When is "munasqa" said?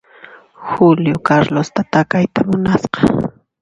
2.49-2.99